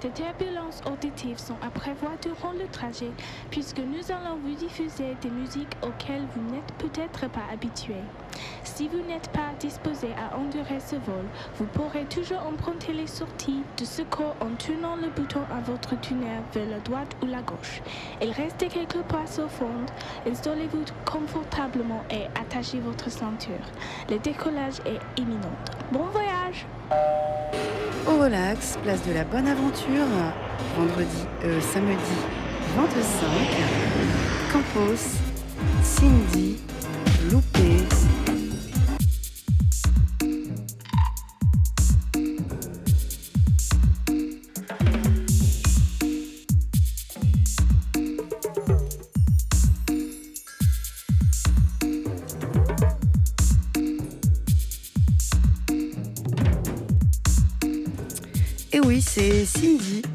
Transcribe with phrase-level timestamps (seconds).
[0.00, 3.10] Des turbulences auditives sont à prévoir durant le trajet
[3.50, 7.96] puisque nous allons vous diffuser des musiques auxquelles vous n'êtes peut-être pas habitué.
[8.64, 11.24] Si vous n'êtes pas disposé à endurer ce vol,
[11.58, 16.42] vous pourrez toujours emprunter les sorties de secours en tournant le bouton à votre tunnel
[16.54, 17.82] vers la droite ou la gauche.
[18.22, 19.66] Il reste quelques places au fond.
[20.26, 23.64] Installez-vous confortablement et attachez votre ceinture.
[24.08, 25.56] Le décollage est imminent.
[25.92, 26.66] Bon voyage
[28.06, 30.06] Au relax, place de la bonne aventure,
[30.76, 32.16] vendredi, euh, samedi
[32.76, 33.26] 25,
[34.52, 35.18] Campos,
[35.82, 36.56] Cindy,
[37.30, 37.84] Loupé,
[59.60, 60.09] c'est Cindy.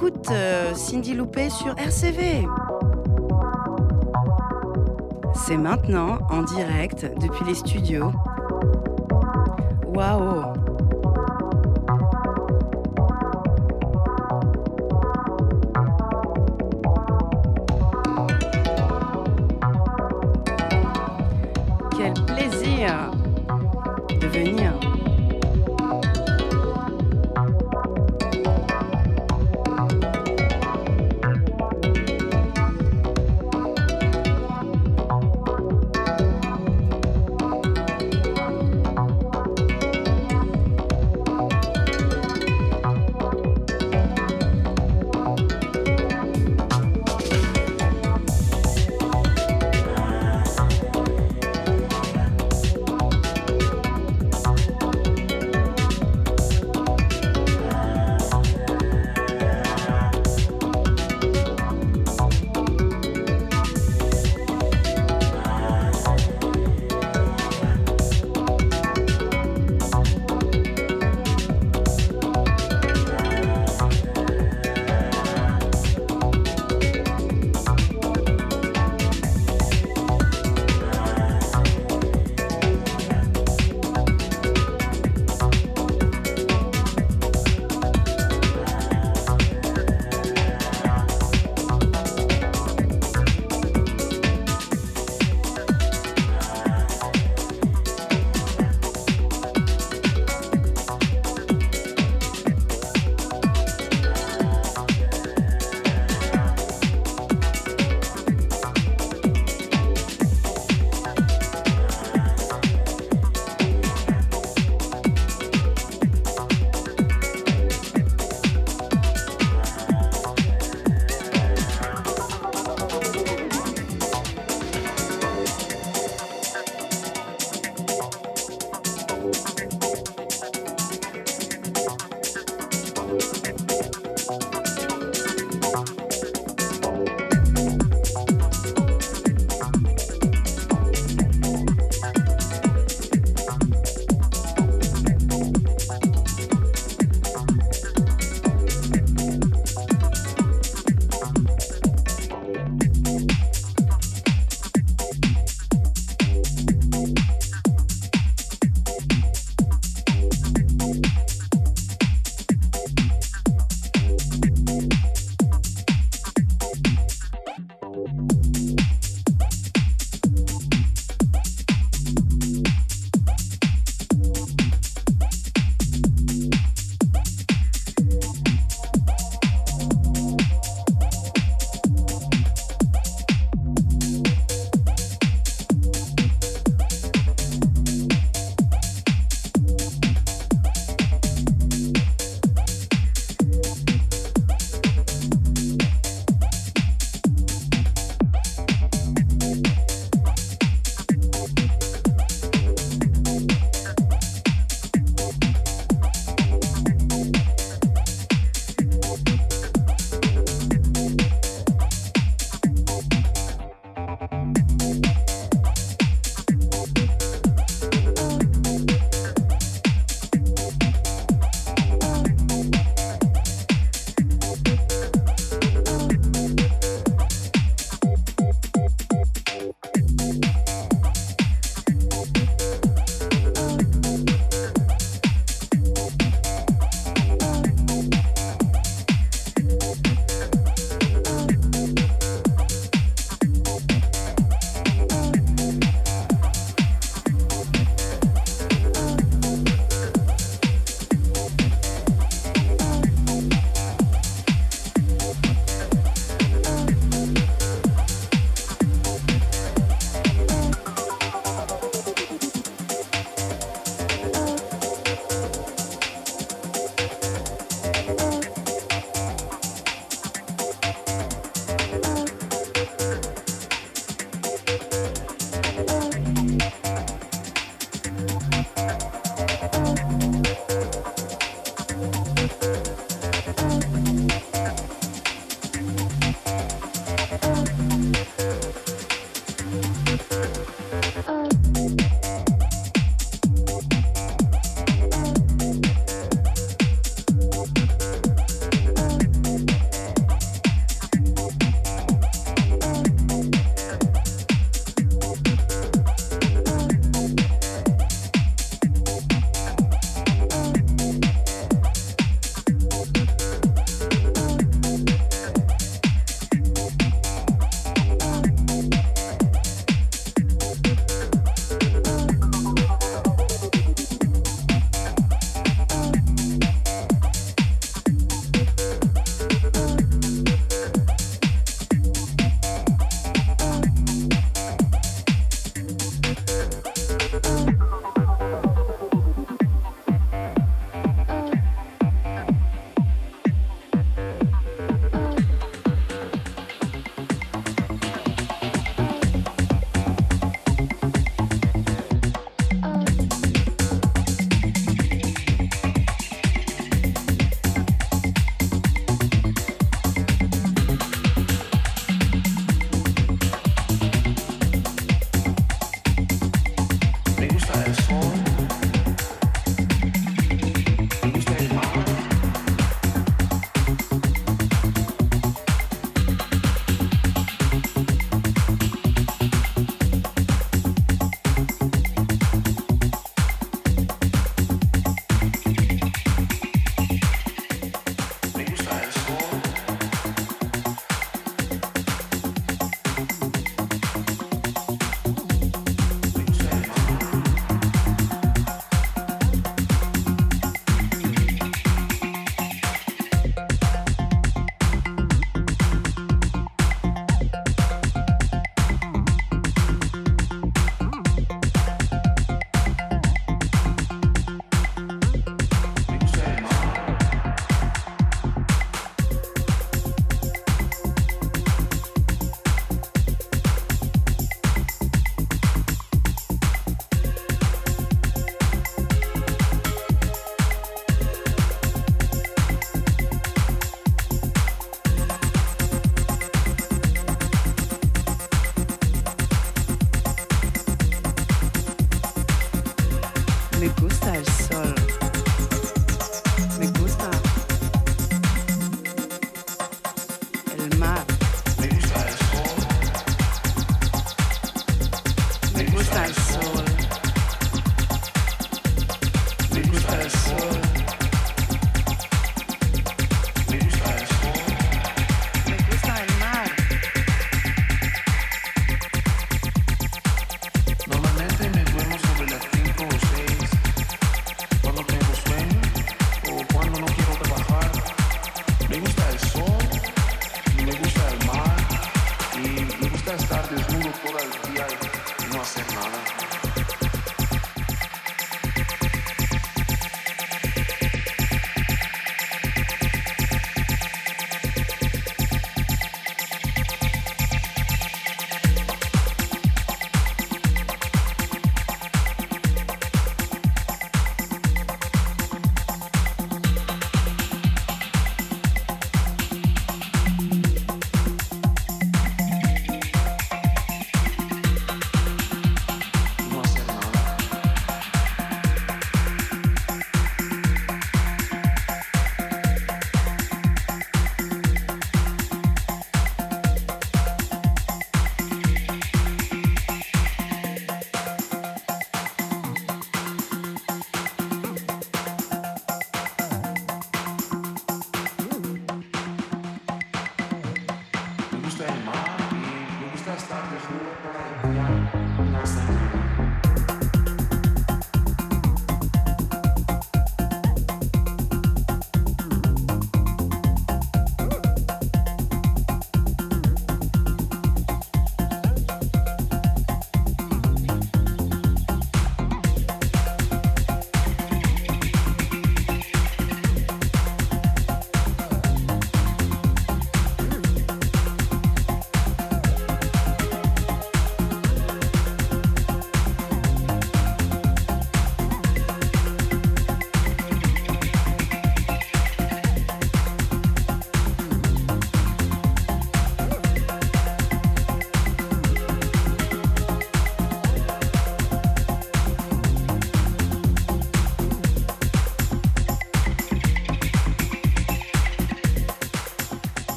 [0.00, 2.46] Écoute, euh, Cindy Loupé sur RCV.
[5.34, 8.10] C'est maintenant en direct depuis les studios.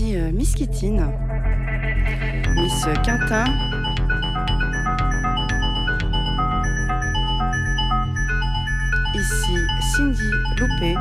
[0.00, 1.06] Miss Kitine,
[2.56, 3.44] Miss Quintin.
[9.14, 9.56] Ici
[9.94, 10.94] Cindy Loupé.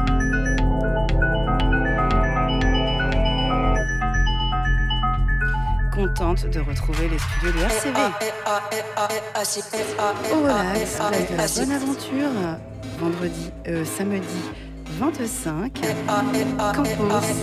[5.93, 7.97] Contente de retrouver les studios de RCV.
[10.33, 10.99] Au relax,
[11.57, 12.29] bonne aventure,
[12.99, 14.27] vendredi, euh, samedi
[15.01, 15.71] 25,
[16.75, 17.41] Campos,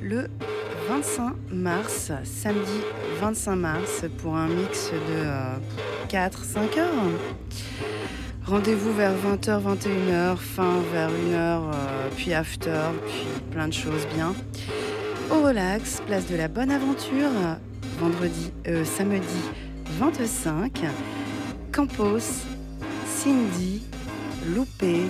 [0.00, 0.28] le
[0.88, 2.80] 25 mars, samedi
[3.20, 6.92] 25 mars, pour un mix de 4-5 euh, heures.
[8.46, 14.34] Rendez-vous vers 20h, 21h, fin vers 1h, euh, puis after, puis plein de choses bien.
[15.30, 17.30] Au relax, place de la Bonne Aventure,
[18.00, 19.42] vendredi, euh, samedi
[19.98, 20.84] 25.
[21.70, 22.44] Campos,
[23.06, 23.82] Cindy,
[24.54, 25.02] Loupé,